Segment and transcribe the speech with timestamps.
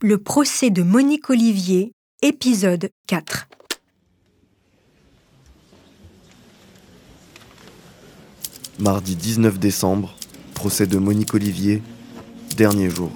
[0.00, 1.92] Le procès de Monique Olivier,
[2.22, 3.48] épisode 4.
[8.78, 10.14] Mardi 19 décembre,
[10.54, 11.82] procès de Monique Olivier,
[12.56, 13.10] dernier jour.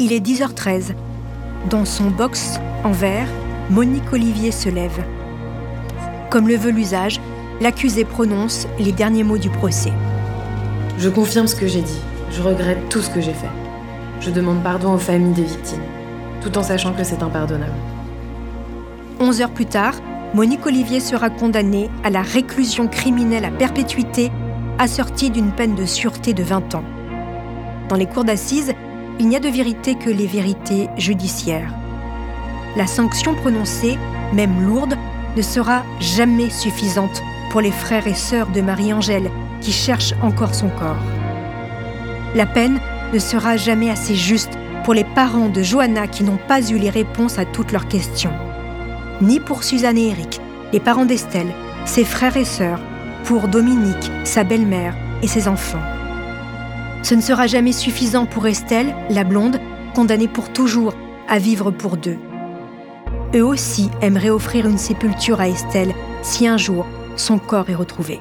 [0.00, 0.94] Il est 10h13.
[1.68, 3.28] Dans son box en verre,
[3.68, 5.04] Monique Olivier se lève.
[6.30, 7.20] Comme le veut l'usage,
[7.60, 9.92] l'accusé prononce les derniers mots du procès.
[10.98, 12.00] Je confirme ce que j'ai dit.
[12.32, 13.50] Je regrette tout ce que j'ai fait.
[14.20, 15.82] Je demande pardon aux familles des victimes,
[16.42, 17.72] tout en sachant que c'est impardonnable.
[19.20, 19.94] 11 heures plus tard,
[20.34, 24.32] Monique Olivier sera condamnée à la réclusion criminelle à perpétuité,
[24.80, 26.84] assortie d'une peine de sûreté de 20 ans.
[27.88, 28.74] Dans les cours d'assises,
[29.20, 31.72] il n'y a de vérité que les vérités judiciaires.
[32.76, 33.96] La sanction prononcée,
[34.32, 34.96] même lourde,
[35.36, 39.30] ne sera jamais suffisante pour les frères et sœurs de Marie-Angèle
[39.60, 40.96] qui cherchent encore son corps.
[42.34, 42.78] La peine
[43.12, 46.90] ne sera jamais assez juste pour les parents de Johanna qui n'ont pas eu les
[46.90, 48.32] réponses à toutes leurs questions.
[49.20, 50.40] Ni pour Suzanne et Eric,
[50.72, 51.52] les parents d'Estelle,
[51.84, 52.80] ses frères et sœurs,
[53.24, 55.82] pour Dominique, sa belle-mère et ses enfants.
[57.02, 59.60] Ce ne sera jamais suffisant pour Estelle, la blonde,
[59.94, 60.94] condamnée pour toujours
[61.28, 62.18] à vivre pour deux.
[63.34, 65.92] Eux aussi aimeraient offrir une sépulture à Estelle
[66.22, 66.86] si un jour
[67.16, 68.20] son corps est retrouvé.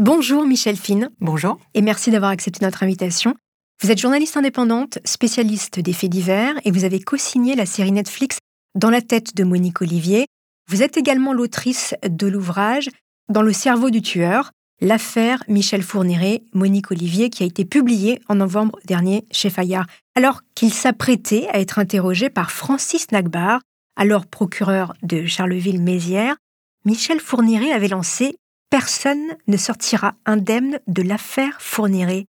[0.00, 1.10] Bonjour Michel Fine.
[1.18, 1.58] Bonjour.
[1.74, 3.34] Et merci d'avoir accepté notre invitation.
[3.82, 8.38] Vous êtes journaliste indépendante, spécialiste des faits divers et vous avez co-signé la série Netflix
[8.76, 10.26] Dans la tête de Monique Olivier.
[10.68, 12.90] Vous êtes également l'autrice de l'ouvrage
[13.28, 18.36] Dans le cerveau du tueur, l'affaire Michel Fourniret, Monique Olivier, qui a été publié en
[18.36, 23.62] novembre dernier chez Fayard, alors qu'il s'apprêtait à être interrogé par Francis Nagbar,
[23.96, 26.36] alors procureur de Charleville-Mézières.
[26.84, 28.36] Michel Fourniret avait lancé
[28.70, 32.26] Personne ne sortira indemne de l'affaire Fourniret.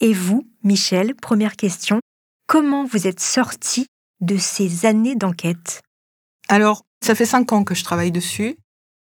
[0.00, 2.00] Et vous, Michel, première question,
[2.46, 3.86] comment vous êtes sorti
[4.20, 5.82] de ces années d'enquête?
[6.48, 8.56] Alors, ça fait cinq ans que je travaille dessus.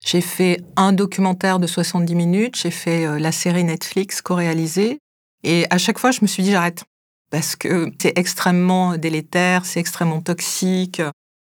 [0.05, 4.97] J'ai fait un documentaire de 70 minutes, j'ai fait euh, la série Netflix co-réalisée,
[5.43, 6.83] et à chaque fois, je me suis dit j'arrête
[7.29, 11.01] parce que c'est extrêmement délétère, c'est extrêmement toxique.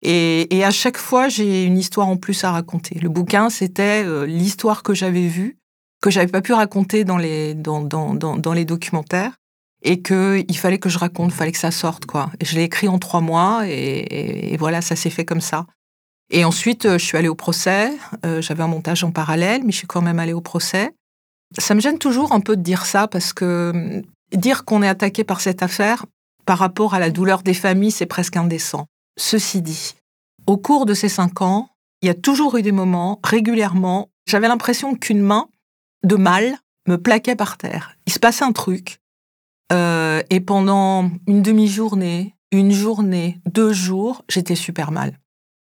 [0.03, 2.99] Et, à chaque fois, j'ai une histoire en plus à raconter.
[2.99, 5.59] Le bouquin, c'était euh, l'histoire que j'avais vue,
[6.01, 9.37] que j'avais pas pu raconter dans les, dans, dans, dans, les documentaires,
[9.85, 12.07] et qu'il fallait que je raconte, il fallait que ça sorte.
[12.07, 12.31] quoi.
[12.41, 15.67] Et je l'ai écrit en trois mois, et, voilà, ça s'est fait comme ça.
[16.31, 17.93] Et ensuite, euh, je suis allée au procès.
[18.27, 20.91] Euh, j'avais un montage en parallèle, mais je suis quand même allée au procès.
[21.59, 24.03] Ça me gêne toujours un peu de dire ça, parce que
[24.35, 26.07] dire qu'on est attaqué par cette affaire,
[26.45, 28.87] par rapport à la douleur des familles, c'est presque indécent.
[29.19, 29.95] Ceci dit,
[30.47, 31.69] au cours de ces cinq ans,
[32.03, 35.49] il y a toujours eu des moments, régulièrement, j'avais l'impression qu'une main
[36.05, 36.59] de mal
[36.89, 37.97] me plaquait par terre.
[38.07, 38.99] Il se passait un truc.
[39.73, 45.19] Euh, et pendant une demi-journée, une journée, deux jours, j'étais super mal.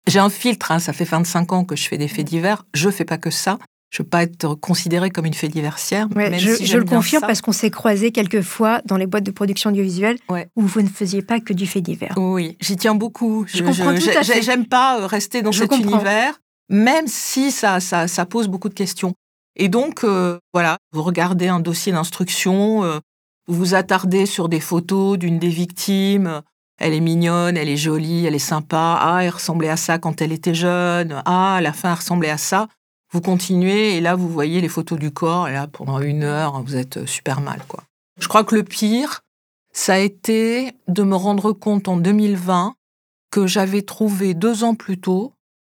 [0.07, 2.65] J'ai un filtre, hein, ça fait 25 ans que je fais des faits divers.
[2.73, 3.59] Je fais pas que ça.
[3.89, 6.07] Je ne veux pas être considérée comme une fée diversière.
[6.15, 10.17] je, le confirme parce qu'on s'est croisés quelques fois dans les boîtes de production audiovisuelle
[10.55, 12.13] où vous ne faisiez pas que du fait divers.
[12.17, 13.45] Oui, j'y tiens beaucoup.
[13.47, 14.41] Je, comprends tout à fait.
[14.41, 16.39] J'aime pas euh, rester dans cet univers,
[16.69, 19.13] même si ça, ça, ça, pose beaucoup de questions.
[19.55, 22.99] Et donc, euh, voilà, vous regardez un dossier d'instruction, euh,
[23.47, 26.41] vous vous attardez sur des photos d'une des victimes.
[26.79, 28.97] Elle est mignonne, elle est jolie, elle est sympa.
[29.01, 31.21] Ah, elle ressemblait à ça quand elle était jeune.
[31.25, 32.67] Ah, à la fin, elle ressemblait à ça.
[33.11, 36.61] Vous continuez et là, vous voyez les photos du corps et là, pendant une heure,
[36.61, 37.83] vous êtes super mal, quoi.
[38.19, 39.21] Je crois que le pire,
[39.73, 42.75] ça a été de me rendre compte en 2020
[43.31, 45.33] que j'avais trouvé deux ans plus tôt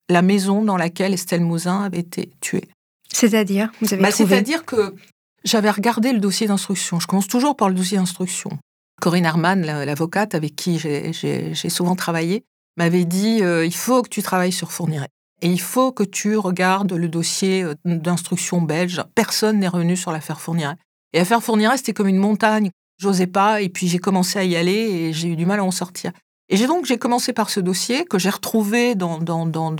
[0.09, 2.67] la maison dans laquelle Estelle Mouzin avait été tuée.
[3.11, 4.95] C'est-à-dire Vous avez bah, C'est-à-dire que
[5.43, 6.99] j'avais regardé le dossier d'instruction.
[6.99, 8.57] Je commence toujours par le dossier d'instruction.
[9.01, 12.43] Corinne Herman, l'avocate avec qui j'ai souvent travaillé,
[12.77, 15.09] m'avait dit euh, il faut que tu travailles sur Fourniret.
[15.41, 19.03] Et il faut que tu regardes le dossier euh, d'instruction belge.
[19.15, 20.75] Personne n'est revenu sur l'affaire Fourniret.
[21.13, 22.71] Et l'affaire Fourniret, c'était comme une montagne.
[22.97, 25.63] J'osais pas, et puis j'ai commencé à y aller, et j'ai eu du mal à
[25.63, 26.11] en sortir.
[26.49, 29.19] Et j'ai donc j'ai commencé par ce dossier que j'ai retrouvé dans,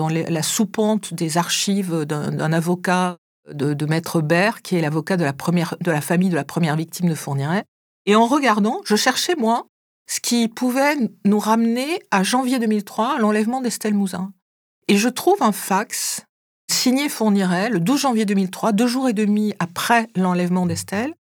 [0.09, 3.17] la soupente des archives d'un avocat
[3.51, 7.09] de, Maître Bert, qui est l'avocat de la de la famille de la première victime
[7.09, 7.65] de Fourniret.
[8.05, 9.65] Et en regardant, je cherchais moi
[10.07, 10.95] ce qui pouvait
[11.25, 14.31] nous ramener à janvier 2003, à l'enlèvement d'Estelle Mouzin.
[14.89, 16.25] Et je trouve un fax
[16.68, 21.13] signé Fourniret le 12 janvier 2003, deux jours et demi après l'enlèvement d'Estelle,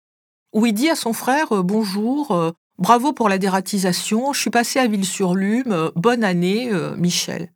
[0.54, 4.50] où il dit à son frère euh, Bonjour, euh, bravo pour la dératisation, je suis
[4.50, 7.50] passé à Ville-sur-Lume, euh, bonne année, Michel.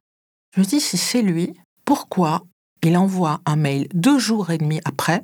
[0.57, 1.55] Je me dis Si c'est lui,
[1.85, 2.43] pourquoi
[2.83, 5.23] il envoie un mail deux jours et demi après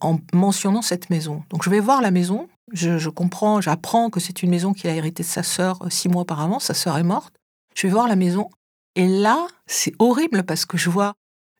[0.00, 1.44] en mentionnant cette maison?
[1.50, 4.94] Donc je vais voir la maison, je, comprends, j'apprends que c'est une maison qu'il a
[4.94, 7.32] héritée de sa sœur six mois auparavant, sa sœur est morte.
[7.76, 8.50] Je vais voir la maison,
[8.96, 11.14] et là, c'est horrible parce que je vois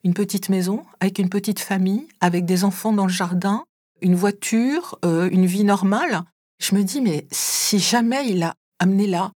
[0.05, 3.65] une petite maison avec une petite famille, avec des enfants dans le jardin,
[4.01, 6.23] une voiture, euh, une vie normale.
[6.59, 9.33] Je me dis, mais si jamais il a amené là,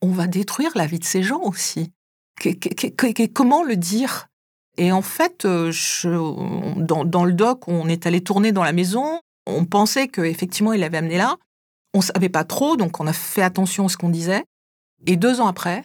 [0.00, 1.90] on va détruire la vie de ces gens aussi.
[3.34, 4.28] comment le dire?
[4.76, 5.72] Et en fait, euh,
[6.76, 9.20] dans, le doc, on est allé tourner dans la maison.
[9.46, 11.36] On pensait qu'effectivement, il l'avait amené là.
[11.94, 14.44] On ne savait pas trop, donc on a fait attention à ce qu'on disait.
[15.06, 15.82] Et deux ans après,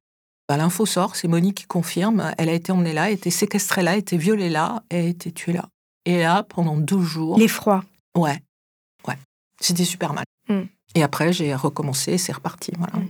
[0.48, 2.34] bah, l'info sort, c'est Monique qui confirme.
[2.38, 5.02] Elle a été emmenée là, a été séquestrée là, a été violée là, et a
[5.02, 5.70] été tuée là.
[6.06, 7.40] Et là, pendant deux jours.
[7.40, 7.84] L'effroi.
[8.16, 8.40] Ouais,
[9.08, 9.18] ouais.
[9.60, 10.26] C'était super mal.
[10.48, 10.68] Mm.
[10.94, 12.72] Et après, j'ai recommencé, c'est reparti.
[12.78, 12.98] Voilà.
[12.98, 13.10] Mm.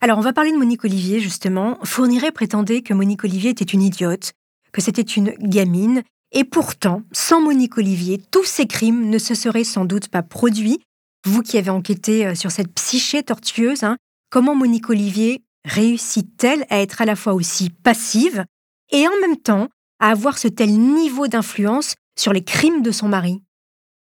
[0.00, 1.78] Alors, on va parler de Monique Olivier, justement.
[1.84, 4.32] Fourniret prétendait que Monique Olivier était une idiote,
[4.72, 6.02] que c'était une gamine.
[6.32, 10.80] Et pourtant, sans Monique Olivier, tous ces crimes ne se seraient sans doute pas produits.
[11.24, 13.96] Vous qui avez enquêté euh, sur cette psyché tortueuse, hein,
[14.30, 18.44] comment Monique Olivier réussit-elle à être à la fois aussi passive
[18.90, 19.68] et en même temps
[20.00, 23.42] à avoir ce tel niveau d'influence sur les crimes de son mari?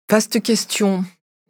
[0.10, 1.04] Vaste question.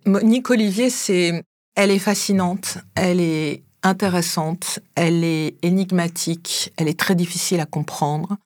[0.05, 1.43] Monique Olivier, c'est,
[1.75, 8.37] elle est fascinante, elle est intéressante, elle est énigmatique, elle est très difficile à comprendre,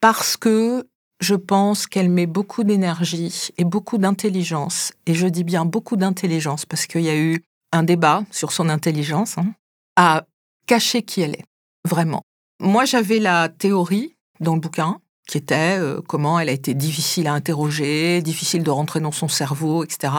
[0.00, 0.86] parce que
[1.20, 6.66] je pense qu'elle met beaucoup d'énergie et beaucoup d'intelligence, et je dis bien beaucoup d'intelligence,
[6.66, 7.42] parce qu'il y a eu
[7.72, 9.52] un débat sur son intelligence, hein,
[9.96, 10.24] à
[10.68, 11.44] cacher qui elle est,
[11.88, 12.22] vraiment.
[12.60, 17.26] Moi, j'avais la théorie dans le bouquin qui était euh, comment elle a été difficile
[17.26, 20.12] à interroger, difficile de rentrer dans son cerveau, etc.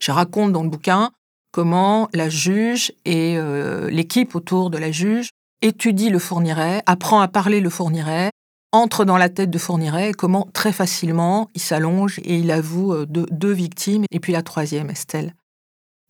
[0.00, 1.10] Je raconte dans le bouquin
[1.52, 5.30] comment la juge et euh, l'équipe autour de la juge
[5.62, 8.30] étudie le Fourniret, apprend à parler le Fourniret,
[8.72, 12.92] entre dans la tête de Fourniret et comment très facilement il s'allonge et il avoue
[12.94, 15.34] euh, deux victimes et puis la troisième, Estelle.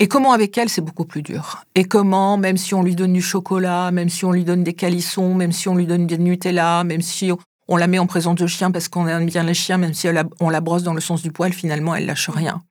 [0.03, 1.63] Et comment avec elle, c'est beaucoup plus dur?
[1.77, 4.73] Et comment, même si on lui donne du chocolat, même si on lui donne des
[4.73, 7.31] calissons, même si on lui donne des Nutella, même si
[7.69, 10.09] on la met en présence de chien parce qu'on aime bien les chiens, même si
[10.41, 12.65] on la brosse dans le sens du poil, finalement, elle lâche rien.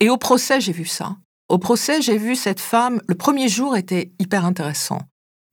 [0.00, 1.18] Et au procès, j'ai vu ça.
[1.50, 3.02] Au procès, j'ai vu cette femme.
[3.08, 5.02] Le premier jour était hyper intéressant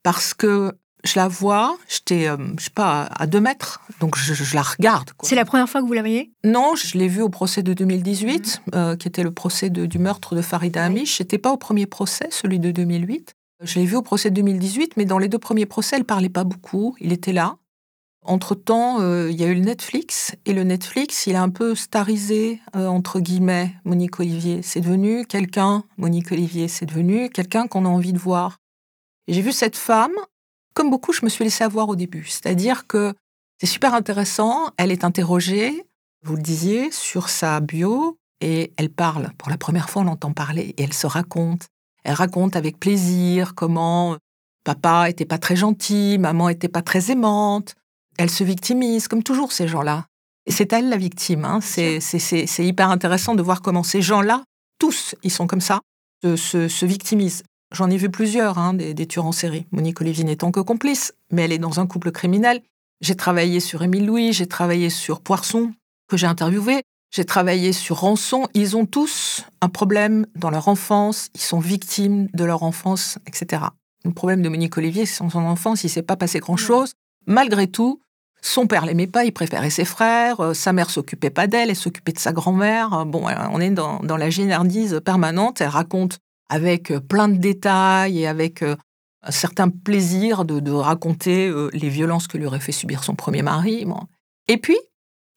[0.04, 4.56] parce que je la vois, j'étais, euh, je sais pas, à deux mètres, donc je,
[4.56, 5.12] la regarde.
[5.24, 6.32] C'est la première fois que vous la voyez?
[6.44, 8.74] Non, je l'ai vue au procès de 2018, mhm.
[8.76, 11.18] euh, qui était le procès du meurtre de Farida Amish.
[11.18, 13.36] J'étais pas au premier procès, celui de 2008.
[13.62, 16.30] Je l'ai vue au procès de 2018, mais dans les deux premiers procès, elle parlait
[16.30, 16.96] pas beaucoup.
[17.00, 17.58] Il était là.
[18.24, 21.76] Entre-temps, euh, il y a eu le Netflix, et le Netflix, il a un peu
[21.76, 24.62] starisé, euh, entre guillemets, Monique Olivier.
[24.64, 28.58] C'est devenu quelqu'un, Monique Olivier, c'est devenu quelqu'un qu'on a envie de voir.
[29.30, 30.12] J'ai vu cette femme,
[30.78, 32.26] comme beaucoup, je me suis laissée avoir au début.
[32.26, 33.16] C'est-à-dire que
[33.60, 35.88] c'est super intéressant, elle est interrogée,
[36.24, 39.32] vous le disiez, sur sa bio, et elle parle.
[39.40, 41.66] Pour la première fois, on l'entend parler, et elle se raconte.
[42.04, 44.18] Elle raconte avec plaisir comment
[44.64, 47.74] papa était pas très gentil, maman était pas très aimante,
[48.20, 50.06] elle se victimise, comme toujours ces gens-là.
[50.46, 51.44] Et c'est elle la victime.
[51.44, 51.60] Hein.
[51.60, 52.00] C'est,
[52.60, 54.44] hyper intéressant de voir comment ces gens-là,
[54.78, 55.82] tous, ils sont comme ça,
[56.24, 57.42] se, victimisent.
[57.72, 59.66] J'en ai vu plusieurs, hein, des, tueurs en série.
[59.72, 62.62] Monique Olivier n'étant que complice, mais elle est dans un couple criminel.
[63.02, 65.74] J'ai travaillé sur Émile Louis, j'ai travaillé sur Poisson,
[66.08, 66.82] que j'ai interviewé.
[67.12, 68.48] J'ai travaillé sur Rançon.
[68.54, 71.30] Ils ont tous un problème dans leur enfance.
[71.36, 73.64] Ils sont victimes de leur enfance, etc.
[74.04, 76.94] Le problème de Monique Olivier, c'est son enfance, il ne s'est pas passé grand-chose.
[77.26, 78.00] Malgré tout,
[78.42, 80.40] son père l'aimait pas, il préférait ses frères.
[80.40, 83.06] Euh, sa mère s'occupait pas d'elle, elle s'occupait de sa grand-mère.
[83.06, 85.62] Bon, on est dans, la génardise permanente.
[85.62, 91.90] Elle raconte avec euh, plein de détails et avec un certain plaisir de, raconter les
[91.90, 93.86] violences que lui aurait fait subir son premier mari.
[94.48, 94.78] Et puis,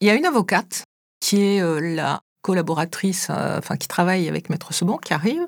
[0.00, 0.84] il y a une avocate
[1.20, 5.44] qui est la collaboratrice, enfin qui travaille avec Maître Seban, qui arrive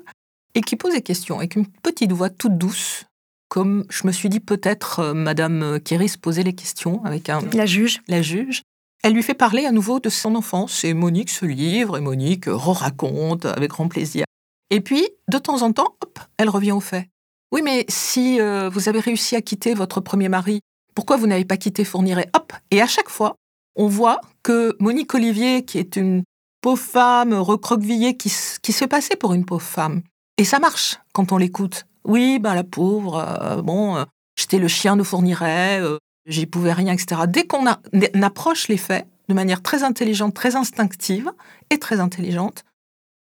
[0.55, 3.05] et qui pose des questions avec une petite voix toute douce
[3.53, 7.39] comme je me suis dit peut-être euh, Madame Kéris posait les questions avec un...
[7.53, 8.01] La juge.
[8.07, 8.63] La juge.
[9.03, 12.45] Elle lui fait parler à nouveau de son enfance et Monique se livre et Monique
[12.47, 14.25] re-raconte avec grand plaisir.
[14.73, 17.07] Et puis, de temps en temps, hop, elle revient au fait.
[17.51, 20.61] Oui, mais si euh, vous avez réussi à quitter votre premier mari,
[20.95, 22.27] pourquoi vous n'avez pas quitté Fourniret?
[22.33, 23.35] Hop Et à chaque fois,
[23.75, 26.23] on voit que Monique Olivier, qui est une
[26.61, 30.01] pauvre femme recroquevillée, qui, se passait pour une pauvre femme.
[30.39, 31.85] Et ça marche quand on l'écoute.
[32.03, 35.83] Oui, ben la pauvre, euh, bon, euh, j'étais le chien de Fourniret,
[36.25, 37.21] j'y pouvais rien, etc.
[37.27, 41.31] Dès qu'on approche les faits de manière très intelligente, très instinctive
[41.69, 42.63] et très intelligente,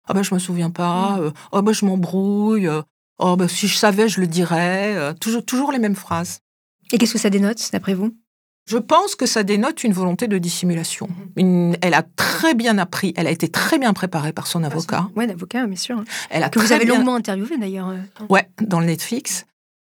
[0.09, 1.33] ah ben je me souviens pas, mmh.
[1.53, 2.69] oh ben je m'embrouille,
[3.19, 6.41] oh ben si je savais je le dirais, toujours, toujours les mêmes phrases.
[6.93, 8.15] Et qu'est-ce que ça dénote d'après vous?
[8.69, 11.09] Je pense que ça dénote une volonté de dissimulation.
[11.37, 15.09] Une- elle a très bien appris, elle a été très bien préparée par son avocat.
[15.17, 16.05] Ouais, d'avocat, bien sûr.
[16.31, 17.89] Elle a Que vous avez bien- longuement interviewé d'ailleurs.
[17.89, 17.99] euh.
[18.29, 19.47] Ouais, dans le Netflix.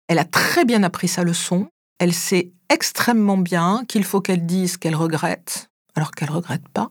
[0.09, 1.67] Elle a très bien appris sa leçon.
[1.99, 6.89] Elle sait extrêmement bien qu'il faut qu'elle dise qu'elle regrette, alors qu'elle regrette pas.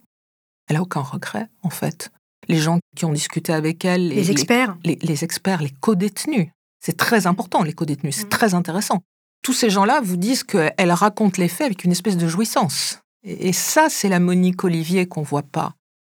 [0.68, 2.10] Elle a aucun regret, en fait.
[2.48, 4.76] Les gens qui ont discuté avec elle, Les experts.
[4.84, 6.48] les, les experts, les co-détenus,
[6.80, 9.00] c'est très important, les co-détenus, c'est très intéressant.
[9.42, 13.00] Tous ces gens-là vous disent qu'elle raconte les faits avec une espèce de jouissance.
[13.24, 15.72] Et, et ça, c'est la Monique Olivier qu'on voit pas.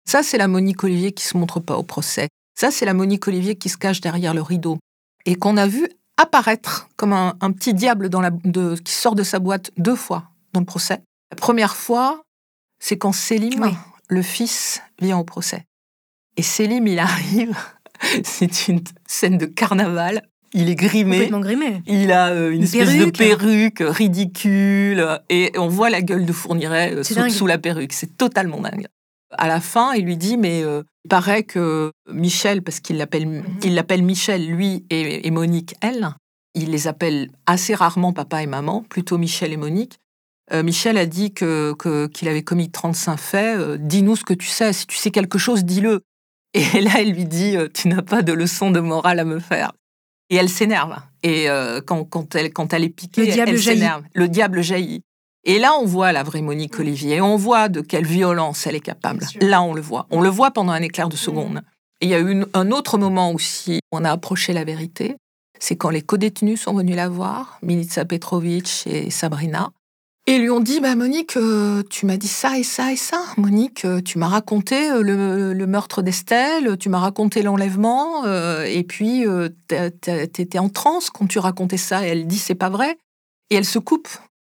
[0.10, 2.28] Ça, c'est la Monique Olivier qui se montre pas au procès.
[2.60, 4.78] Ça, c'est la Monique Olivier qui se cache derrière le rideau
[5.26, 5.88] et qu'on a vu
[6.18, 9.96] apparaître comme un, un petit diable dans la, de- qui sort de sa boîte deux
[9.96, 11.02] fois dans le procès.
[11.32, 12.22] La première fois,
[12.80, 13.74] c'est quand Selim, Oui.
[14.10, 15.66] le fils, vient au procès.
[16.38, 17.56] Et Selim, il arrive,
[18.24, 20.24] c'est une scène de carnaval,
[20.54, 21.82] il est grimé, Complètement grimé.
[21.88, 23.06] il a euh, une, Une espèce perruque.
[23.14, 28.18] de perruque ridicule, et on voit la gueule de Fourniret euh, sous, la perruque, c'est
[28.18, 28.88] totalement dingue.
[29.36, 33.28] À la fin, il lui dit, mais euh, il paraît que Michel, parce qu'il l'appelle
[33.28, 33.44] Mhm.
[33.64, 36.10] il l'appelle Michel, lui, et, et Monique, elle,
[36.56, 39.98] il les appelle assez rarement papa et maman, plutôt Michel et Monique.
[40.52, 41.74] Euh, Michel a dit que
[42.10, 43.58] qu'il avait commis 35 faits.
[43.58, 44.72] euh, Dis-nous ce que tu sais.
[44.74, 46.02] Si tu sais quelque chose, dis-le.
[46.54, 49.40] Et là, elle lui dit euh, Tu n'as pas de leçon de morale à me
[49.40, 49.72] faire.
[50.30, 50.96] Et elle s'énerve.
[51.24, 53.80] Et euh, quand, quand, elle, quand elle est piquée, Le diable elle jaillit.
[53.80, 54.04] s'énerve.
[54.14, 55.02] Le diable jaillit.
[55.46, 57.16] Et là, on voit la vraie Monique Olivier.
[57.18, 59.26] Et on voit de quelle violence elle est capable.
[59.42, 60.08] Là, on le voit.
[60.10, 61.62] On le voit pendant un éclair de seconde.
[62.02, 64.64] Et il y a eu une- un autre moment aussi où on a approché la
[64.64, 65.16] vérité.
[65.60, 69.72] C'est quand les co-détenus sont venus la voir, Milica Petrovic et Sabrina.
[70.26, 73.22] Et lui ont dit, bah Monique, euh, tu m'as dit ça et ça et ça.
[73.36, 78.26] Monique, euh, tu m'as raconté euh, le, meurtre d'Estelle, tu m'as raconté l'enlèvement,
[78.66, 79.26] et puis
[79.68, 82.06] t'étais en transe quand tu racontais ça.
[82.06, 82.98] Et elle dit, c'est pas vrai.
[83.50, 84.08] Et elle se coupe.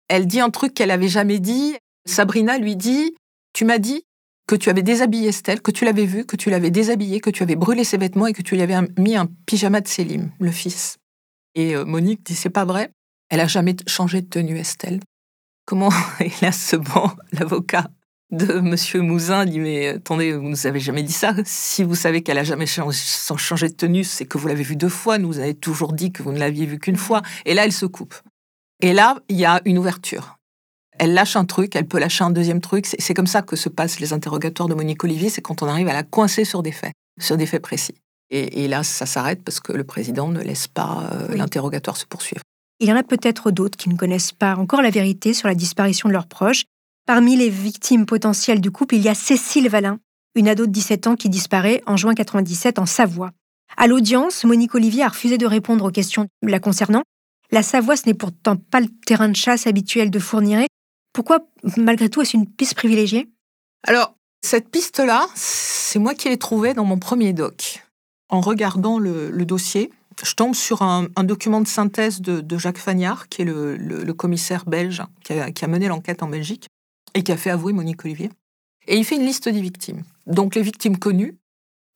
[0.09, 1.75] Elle dit un truc qu'elle avait jamais dit.
[2.05, 3.15] Sabrina lui dit,
[3.53, 4.03] tu m'as dit
[4.47, 7.41] que tu avais déshabillé Estelle, que tu l'avais vue, que tu l'avais déshabillée, que tu
[7.41, 10.51] avais brûlé ses vêtements et que tu lui avais mis un pyjama de Sélim, le
[10.51, 10.97] fils.
[11.55, 12.91] Et Monique dit, c'est pas vrai.
[13.29, 14.99] Elle a jamais changé de tenue, Estelle.
[15.65, 15.89] Comment
[16.41, 17.89] là, ce banc, l'avocat
[18.31, 21.33] de Monsieur Mouzin dit mais attendez, vous nous avez jamais dit ça?
[21.45, 24.63] Si vous savez qu'elle a jamais changé, sans changer de tenue, c'est que vous l'avez
[24.63, 25.17] vue deux fois.
[25.19, 27.21] Nous vous avez toujours dit que vous ne l'aviez vue qu'une fois.
[27.45, 28.15] Et là, elle se coupe.
[28.81, 30.37] Et là, il y a une ouverture.
[30.99, 32.85] Elle lâche un truc, elle peut lâcher un deuxième truc.
[32.85, 35.29] C'est c'est comme ça que se passent les interrogatoires de Monique Olivier.
[35.29, 37.95] C'est quand on arrive à la coincer sur des faits, sur des faits précis.
[38.29, 41.37] Et, et là, ça s'arrête parce que le président ne laisse pas euh, Oui.
[41.37, 42.41] l'interrogatoire se poursuivre.
[42.79, 45.55] Il y en a peut-être d'autres qui ne connaissent pas encore la vérité sur la
[45.55, 46.65] disparition de leurs proches.
[47.05, 49.99] Parmi les victimes potentielles du couple, il y a Cécile Valin,
[50.35, 53.31] une ado de 17 ans qui disparaît en juin 97 en Savoie.
[53.77, 57.03] À l'audience, Monique Olivier a refusé de répondre aux questions la concernant.
[57.51, 60.67] La Savoie, ce n'est pourtant pas le terrain de chasse habituel de Fourniret.
[61.13, 61.39] Pourquoi,
[61.77, 63.29] malgré tout, est-ce une piste privilégiée?
[63.85, 67.83] Alors, cette piste-là, c'est moi qui l'ai trouvée dans mon premier doc.
[68.29, 69.91] En regardant le, le dossier,
[70.23, 75.03] je tombe sur un, document de synthèse de, Jacques Fagnard, qui est le, commissaire belge
[75.23, 76.67] qui a, qui a mené l'enquête en Belgique
[77.13, 78.29] et qui a fait avouer Monique Olivier.
[78.87, 80.03] Et il fait une liste des victimes.
[80.27, 81.37] Donc les victimes connues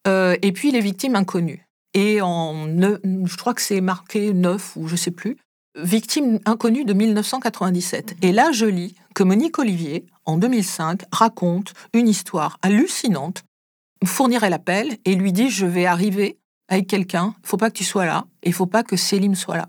[0.07, 1.67] euh, et puis les victimes inconnues.
[1.93, 5.37] Et en, ne- je crois que c'est marqué 9 ou je sais plus,
[5.75, 8.15] victimes inconnues de 1997.
[8.21, 13.43] Et là, je lis que Monique Olivier, en 2005, raconte une histoire hallucinante,
[14.05, 17.83] fournirait l'appel et lui dit Je vais arriver avec quelqu'un, il faut pas que tu
[17.83, 19.67] sois là, et il faut pas que Célim soit là.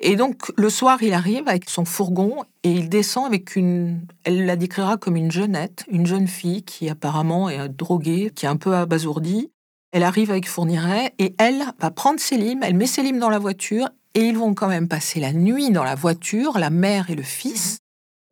[0.00, 4.06] Et donc, le soir, il arrive avec son fourgon et il descend avec une.
[4.22, 8.48] Elle la décrira comme une jeunette, une jeune fille qui apparemment est droguée, qui est
[8.48, 9.50] un peu abasourdie.
[9.90, 13.88] Elle arrive avec Fourniret et elle va prendre Célim, elle met Célim dans la voiture
[14.14, 17.22] et ils vont quand même passer la nuit dans la voiture, la mère et le
[17.22, 17.78] fils,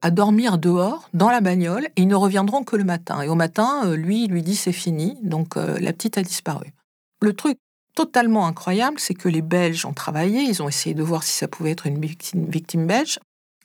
[0.02, 3.22] à dormir dehors, dans la bagnole, et ils ne reviendront que le matin.
[3.22, 6.22] Et au matin, euh, lui, il lui dit c'est fini, donc euh, la petite a
[6.22, 6.72] disparu.
[7.22, 7.58] Le truc
[7.96, 11.48] totalement incroyable, c'est que les Belges ont travaillé, ils ont essayé de voir si ça
[11.48, 13.18] pouvait être une victime, belge.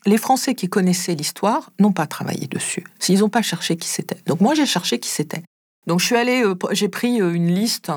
[0.08, 2.84] Les Français qui connaissaient l'histoire n'ont pas travaillé dessus.
[3.10, 4.18] Ils n'ont pas cherché qui c'était.
[4.26, 5.44] Donc moi, j'ai cherché qui c'était.
[5.86, 7.92] Donc je suis allée, euh, j'ai pris euh, une liste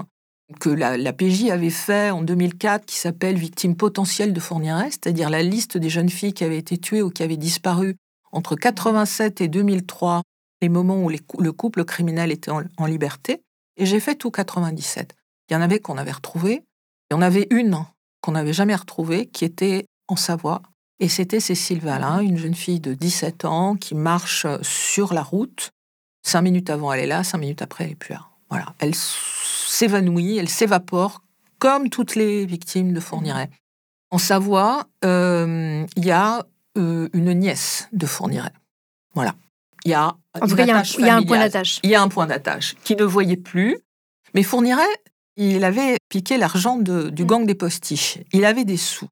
[0.61, 5.43] que la, PJ avait fait en 2004 qui s'appelle Victimes potentielles de Fourniret, c'est-à-dire la
[5.43, 7.97] liste des jeunes filles qui avaient été tuées ou qui avaient disparu
[8.33, 10.23] entre 87 et 2003,
[10.61, 13.41] les moments où le couple criminel était en liberté.
[13.77, 15.15] Et j'ai fait tout 97.
[15.49, 16.63] Il y en avait qu'on avait retrouvé.
[17.11, 17.85] Il y en avait une
[18.21, 20.63] qu'on n'avait jamais retrouvée, qui était en Savoie.
[21.01, 25.71] Et c'était Cécile Valin, une jeune fille de 17 ans qui marche sur la route.
[26.23, 27.23] Cinq minutes avant, elle est là.
[27.25, 28.27] Cinq minutes après, elle est plus là.
[28.49, 28.75] Voilà.
[28.79, 31.23] Elle s'évanouit, elle s'évapore,
[31.59, 33.51] comme toutes les victimes de Fourniret.
[34.11, 36.47] En Savoie, euh, il y a
[36.79, 38.53] euh, une nièce de Fourniret.
[39.15, 39.35] Voilà.
[39.85, 41.39] Il y a, En tout cas, il y a un- il y a un point
[41.39, 41.81] d'attache.
[41.83, 43.77] Il y a un point d'attache qui ne voyait plus.
[44.35, 44.83] Mais Fourniret,
[45.37, 47.27] il avait piqué l'argent du Mm.
[47.27, 48.19] gang des postiches.
[48.33, 49.09] Il avait des sous.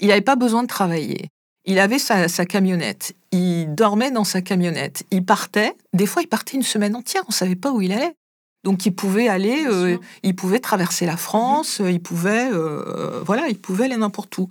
[0.00, 1.28] Il n'avait pas besoin de travailler.
[1.64, 3.14] Il avait sa, sa camionnette.
[3.32, 5.02] Il dormait dans sa camionnette.
[5.10, 5.72] Il partait.
[5.92, 7.22] Des fois, il partait une semaine entière.
[7.26, 8.14] On ne savait pas où il allait.
[8.62, 11.80] Donc, il pouvait aller, euh, il pouvait traverser la France.
[11.84, 14.48] Il pouvait, euh, voilà, il pouvait aller n'importe où.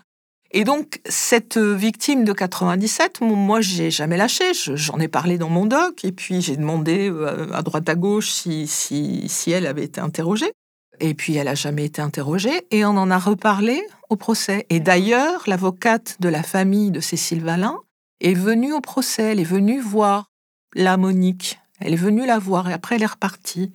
[0.51, 4.53] Et donc, cette victime de 97, mon- moi, j'ai jamais lâché.
[4.53, 6.03] Je- J'en ai parlé dans mon doc.
[6.05, 9.99] Et puis, j'ai demandé euh, à droite à gauche si, si, si elle avait été
[10.01, 10.51] interrogée.
[10.99, 12.65] Et puis, elle a jamais été interrogée.
[12.71, 14.65] Et on en a reparlé au procès.
[14.69, 17.79] Et d'ailleurs, l'avocate de la famille de Cécile Valin
[18.21, 19.31] est venue au procès.
[19.31, 20.29] Elle est venue voir
[20.73, 21.59] la Monique.
[21.79, 23.71] Elle est venue la voir et après, elle est repartie.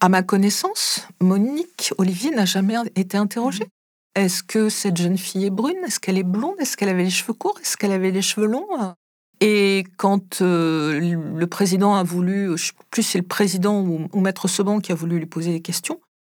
[0.00, 3.68] À ma connaissance, Monique Olivier n'a jamais été interrogée.
[4.14, 5.78] Est-ce que cette jeune fille est brune?
[5.86, 6.56] Est-ce qu'elle est blonde?
[6.58, 7.58] Est-ce qu'elle avait les cheveux courts?
[7.60, 8.66] Est-ce qu'elle avait les cheveux longs?
[9.40, 14.08] Et quand euh, le président a voulu, je sais plus si c'est le président ou,
[14.12, 15.98] ou Maître Seban qui a voulu lui poser des questions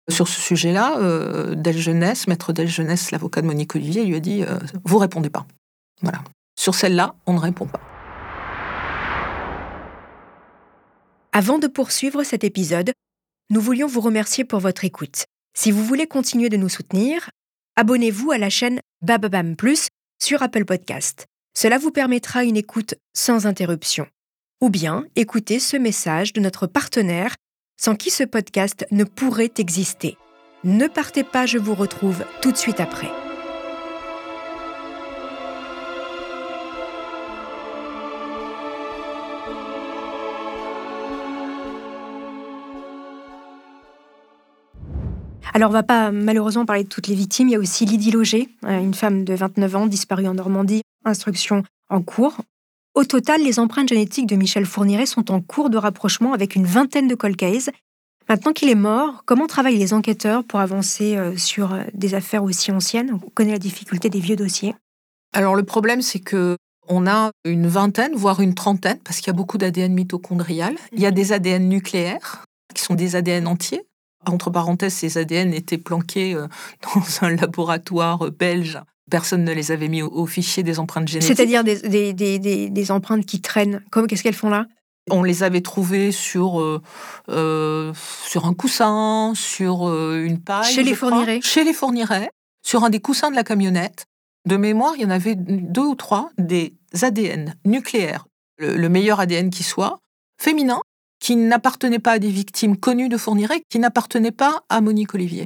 [0.09, 1.55] sur ce sujet-là, euh,
[2.27, 5.45] Maître Del Jeunesse, l'avocat de Monique Olivier, lui a dit euh, Vous répondez pas.
[6.01, 6.23] Voilà.
[6.59, 7.79] Sur celle-là, on ne répond pas.
[11.31, 12.91] Avant de poursuivre cet épisode,
[13.49, 15.25] nous voulions vous remercier pour votre écoute.
[15.55, 17.29] Si vous voulez continuer de nous soutenir,
[17.75, 19.87] abonnez-vous à la chaîne Bababam Plus
[20.21, 21.25] sur Apple Podcast.
[21.55, 24.07] Cela vous permettra une écoute sans interruption.
[24.61, 27.35] Ou bien écoutez ce message de notre partenaire
[27.77, 30.17] sans qui ce podcast ne pourrait exister.
[30.63, 33.11] Ne partez pas, je vous retrouve tout de suite après.
[45.55, 47.47] Alors, on va pas malheureusement parler de toutes les victimes.
[47.47, 50.81] Il y a aussi Lydie Loger, euh, une femme de 29 ans disparue en Normandie,
[51.05, 52.37] instruction en cours.
[52.95, 56.65] Au total, les empreintes génétiques de Michel Fourniret sont en cours de rapprochement avec une
[56.65, 57.71] vingtaine de cold cases.
[58.29, 62.43] Maintenant qu'il est mort, comment travaillent les enquêteurs pour avancer euh, sur euh, des affaires
[62.43, 63.19] aussi anciennes?
[63.25, 64.75] On connaît la difficulté des vieux dossiers.
[65.33, 66.55] Alors le problème, c'est que
[66.87, 70.75] on a une vingtaine, voire une trentaine, parce qu'il y a beaucoup d'ADN mitochondrial.
[70.91, 73.81] Il y a des ADN nucléaires, qui sont des ADN entiers.
[74.27, 76.47] Entre parenthèses, ces ADN étaient planqués euh,
[76.95, 78.79] dans un laboratoire belge.
[79.11, 81.35] Personne ne les avait mis au, au fichier des empreintes génétiques.
[81.35, 83.83] C'est-à-dire des, des- des- des- des empreintes qui traînent.
[83.91, 84.65] Comme Qu'est-ce qu'elles font là?
[85.11, 86.81] On les avait trouvés sur, euh,
[87.29, 87.93] euh,
[88.25, 90.71] sur un coussin, sur euh, une paille.
[90.73, 91.09] Chez les je crois.
[91.09, 91.41] Fourniret.
[91.41, 92.29] Chez les Fourniret,
[92.65, 94.05] sur un des coussins de la camionnette.
[94.47, 98.25] De mémoire, il y en avait deux ou trois des ADN nucléaires,
[98.57, 99.99] le, le meilleur ADN qui soit,
[100.41, 100.81] féminin,
[101.19, 105.45] qui n'appartenaient pas à des victimes connues de Fourniret, qui n'appartenaient pas à Monique Olivier.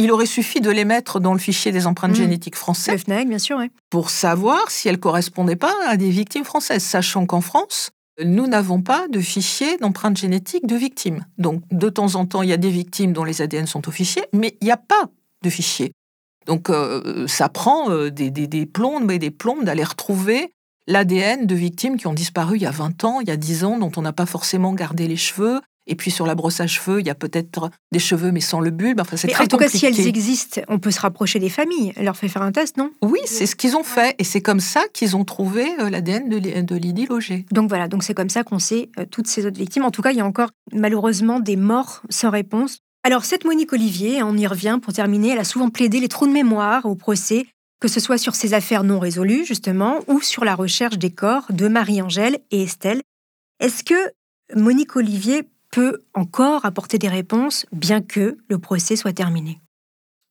[0.00, 2.16] Il aurait suffi de les mettre dans le fichier des empreintes Mhm.
[2.16, 3.58] génétiques Le français FNAC, bien sûr.
[3.58, 3.70] ouais.
[3.90, 7.90] pour savoir si elles correspondaient pas à des victimes françaises, sachant qu'en France,
[8.24, 11.24] nous n'avons pas de fichier d'empreintes génétiques de victimes.
[11.38, 13.90] Donc, de temps en temps, il y a des victimes dont les ADN sont au
[13.90, 15.04] fichier, mais il n'y a pas
[15.44, 15.92] de fichier.
[16.46, 20.52] Donc, euh, ça prend euh, des, des, des plombes et des plombes d'aller retrouver
[20.86, 23.64] l'ADN de victimes qui ont disparu il y a 20 ans, il y a 10
[23.64, 25.60] ans, dont on n'a pas forcément gardé les cheveux.
[25.90, 28.60] Et puis, sur la brosse à cheveux, il y a peut-être des cheveux, mais sans
[28.60, 29.00] le bulbe.
[29.00, 31.92] Enfin, c'est très en tout cas, si elles existent, on peut se rapprocher des familles.
[31.96, 32.92] Elle leur fait faire un test, non?
[33.02, 34.14] Oui, c'est ce qu'ils ont fait.
[34.18, 37.44] Et c'est comme ça qu'ils ont trouvé euh, l'ADN de, Lydie Loger.
[37.50, 39.84] Donc voilà, donc c'est comme ça qu'on sait euh, toutes ces autres victimes.
[39.84, 42.78] En tout cas, il y a encore malheureusement des morts sans réponse.
[43.02, 46.26] Alors cette Monique Olivier, on y revient pour terminer, elle a souvent plaidé les trous
[46.26, 47.46] de mémoire au procès,
[47.80, 51.46] que ce soit sur ces affaires non résolues justement, ou sur la recherche des corps
[51.50, 53.00] de Marie-Angèle et Estelle.
[53.58, 53.94] Est-ce que
[54.54, 59.60] Monique Olivier peut encore apporter des réponses bien que le procès soit terminé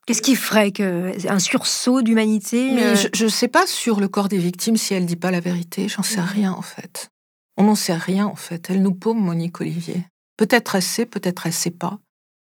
[0.10, 4.08] Qu'est-ce qui ferait que un sursaut d'humanité Mais euh, je ne sais pas sur le
[4.08, 5.88] corps des victimes si elle dit pas la vérité.
[5.88, 7.10] J'en sais rien en fait.
[7.58, 8.72] On n'en sait rien en fait.
[8.72, 10.04] Elle nous paume, Monique Olivier.
[10.36, 12.00] Peut-être elle sait, peut-être elle sait pas.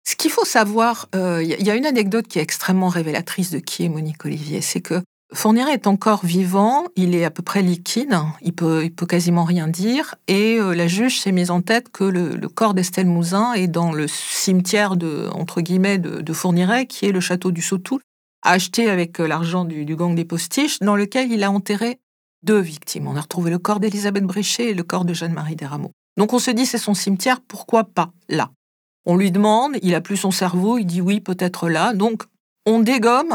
[0.08, 3.50] Ce qu'il faut savoir, euh, il il y a une anecdote qui est extrêmement révélatrice
[3.50, 4.62] de qui est Monique Olivier.
[4.62, 5.02] C'est que
[5.36, 10.16] Fourniret est encore vivant, il est à peu près liquide, il peut, quasiment rien dire,
[10.28, 13.92] et euh, la juge s'est mise en tête que le, corps d'Estelle Mouzin est dans
[13.92, 15.62] le cimetière de, entre
[16.34, 18.00] Fourniret, qui est le château du Sautoul,
[18.44, 22.00] acheté avec euh, l'argent du, gang des postiches, dans lequel il a enterré
[22.44, 23.08] deux victimes.
[23.08, 25.92] On a retrouvé le corps d'Elisabeth Bréchet et le corps de Jeanne-Marie Desrameaux.
[26.18, 28.52] Donc on se dit, c'est son cimetière, pourquoi pas là?
[29.06, 31.94] On lui demande, il a plus son cerveau, il dit oui, peut-être là.
[31.94, 32.24] Donc
[32.66, 33.34] on dégomme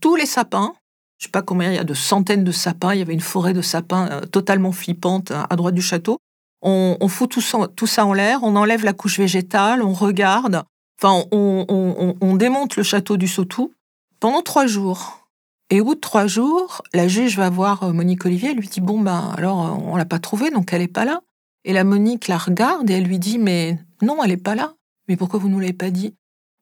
[0.00, 0.74] tous les sapins.
[1.20, 2.94] Je sais pas combien il y a de centaines de sapins.
[2.94, 6.18] Il y avait une forêt de sapins euh, totalement flippante euh, à droite du château.
[6.62, 10.62] On, fout tout ça, en l'air, on enlève la couche végétale, on regarde.
[11.00, 13.72] Enfin, on, on- on- on démonte le château du Sautou
[14.18, 15.28] pendant trois jours.
[15.70, 18.68] Et au bout de trois jours, la juge va voir euh, Monique Olivier, elle lui
[18.68, 21.20] dit Bon, ben alors, euh, on l'a pas trouvée, donc elle est pas là.
[21.64, 24.74] Et la Monique la regarde et elle lui dit Mais non, elle n'est pas là.
[25.08, 26.14] Mais pourquoi vous nous l'avez pas dit?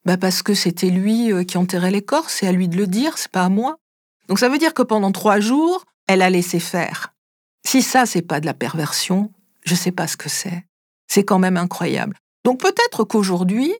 [0.04, 3.18] Bah Parce que c'était lui qui enterrait les corps, c'est à lui de le dire,
[3.18, 3.76] c'est pas à moi.
[4.28, 7.14] Donc ça veut dire que pendant trois jours, elle a laissé faire.
[7.66, 9.32] Si ça, c'est pas de la perversion,
[9.64, 10.64] je sais pas ce que c'est.
[11.06, 12.16] C'est quand même incroyable.
[12.44, 13.74] Donc peut-être qu'aujourd'hui,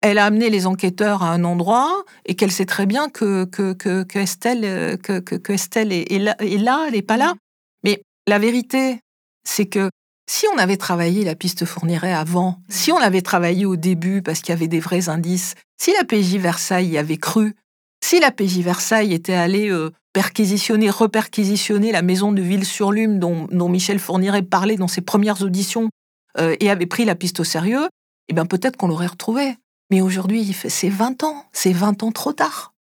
[0.00, 3.72] elle a amené les enquêteurs à un endroit et qu'elle sait très bien que, que,
[3.72, 7.34] que, Estelle, que, que Estelle est, là, est elle n'est pas là.
[7.82, 9.00] Mais la vérité,
[9.44, 9.90] c'est que
[10.28, 14.40] si on avait travaillé la piste fournirait avant, si on avait travaillé au début parce
[14.40, 17.54] qu'il y avait des vrais indices, si la PJ Versailles y avait cru,
[18.02, 23.68] si la PJ Versailles était allée euh, perquisitionner, reperquisitionner la maison de Ville-sur-Lume dont, dont,
[23.68, 25.90] Michel Fourniret parlait dans ses premières auditions
[26.38, 27.88] euh, et avait pris la piste au sérieux,
[28.28, 29.54] eh bien peut-être qu'on l'aurait retrouvé.
[29.90, 32.74] Mais aujourd'hui, c'est 20 ans, c'est 20 ans trop tard.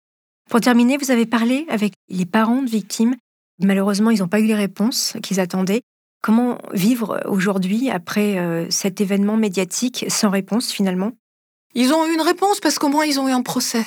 [0.50, 3.14] Pour terminer, vous avez parlé avec les parents de victimes.
[3.62, 5.82] Malheureusement, ils n'ont pas eu les réponses qu'ils attendaient.
[6.22, 11.12] Comment vivre aujourd'hui après euh, cet événement médiatique sans réponse finalement?
[11.74, 13.84] Ils ont eu une réponse parce qu'au moins ils ont eu un procès.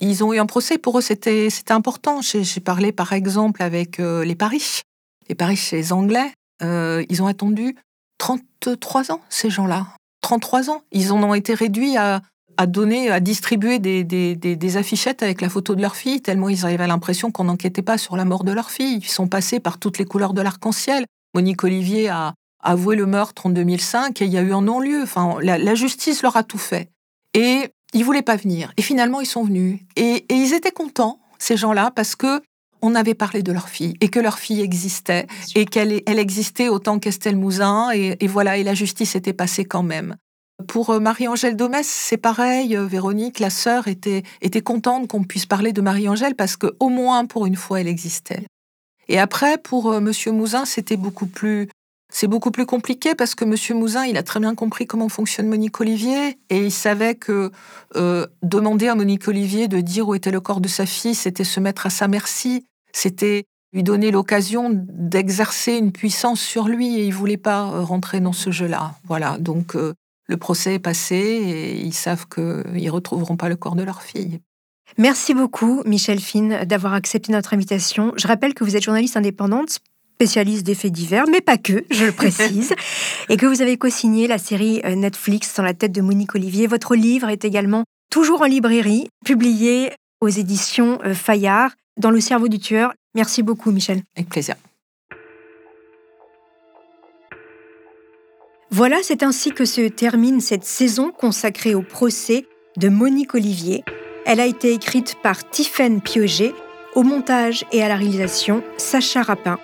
[0.00, 2.20] Ils ont eu un procès, pour eux c'était important.
[2.22, 4.80] J'ai parlé par exemple avec euh, les Paris.
[5.28, 6.32] Les Paris, les Anglais.
[6.62, 7.76] Euh, ils ont attendu
[8.18, 9.86] 33 ans, ces gens-là.
[10.22, 10.82] 33 ans.
[10.92, 12.22] Ils en ont été réduits à,
[12.66, 16.86] donner, à distribuer des, des, affichettes avec la photo de leur fille, tellement ils avaient
[16.86, 18.98] l'impression qu'on n'enquêtait pas sur la mort de leur fille.
[18.98, 21.06] Ils sont passés par toutes les couleurs de l'arc-en-ciel.
[21.34, 25.02] Monique Olivier a avoué le meurtre en 2005 et il y a eu un non-lieu.
[25.02, 26.90] Enfin, la, justice leur a tout fait.
[27.32, 28.72] Et ils voulaient pas venir.
[28.76, 29.80] Et finalement, ils sont venus.
[29.96, 32.40] Et, ils étaient contents, ces gens-là, parce que
[32.82, 36.70] on avait parlé de leur fille et que leur fille existait et qu'elle elle existait
[36.70, 40.16] autant qu'Estelle Mouzin et, voilà et la justice était passée quand même.
[40.66, 42.74] Pour euh, Marie-Angèle Domès, c'est pareil.
[42.74, 46.88] Euh, Véronique, la sœur, était, était contente qu'on puisse parler de Marie-Angèle parce que au
[46.88, 48.46] moins pour une fois, elle existait.
[49.08, 51.68] Et après, pour euh, Monsieur Mouzin, c'était beaucoup plus
[52.10, 55.48] c'est beaucoup plus compliqué parce que Monsieur Mouzin, il a très bien compris comment fonctionne
[55.48, 57.50] Monique Olivier et il savait que
[57.96, 61.44] euh, demander à Monique Olivier de dire où était le corps de sa fille, c'était
[61.44, 67.04] se mettre à sa merci, c'était lui donner l'occasion d'exercer une puissance sur lui et
[67.04, 68.94] il voulait pas euh, rentrer dans ce jeu-là.
[69.04, 73.82] Voilà, donc le procès est passé et ils savent qu'ils retrouveront pas le corps de
[73.82, 74.40] leur fille.
[74.98, 78.12] Merci beaucoup, Michel Fine, d'avoir accepté notre invitation.
[78.16, 79.78] Je rappelle que vous êtes journaliste indépendante,
[80.20, 82.74] spécialiste des faits divers, mais pas que, je le précise,
[83.30, 86.66] et que vous avez co-signé la série euh, Netflix dans la tête de Monique Olivier.
[86.66, 92.48] Votre livre est également toujours en librairie, publié aux éditions euh, Fayard, dans le cerveau
[92.48, 92.92] du tueur.
[93.14, 94.02] Merci beaucoup, Michel.
[94.14, 94.56] Avec plaisir.
[98.70, 102.44] Voilà, c'est ainsi que se termine cette saison consacrée au procès
[102.76, 103.84] de Monique Olivier.
[104.26, 106.52] Elle a été écrite par Tiffaine Pioget,
[106.94, 109.58] au montage et à la réalisation Sacha Rapin.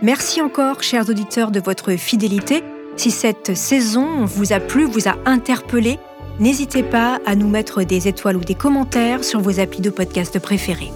[0.00, 2.62] Merci encore, chers auditeurs, de votre fidélité.
[2.96, 5.98] Si cette saison vous a plu, vous a interpellé,
[6.38, 10.38] n'hésitez pas à nous mettre des étoiles ou des commentaires sur vos applis de podcast
[10.38, 10.92] préférés.